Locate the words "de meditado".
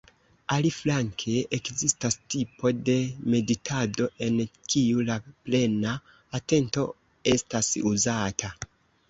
2.87-4.07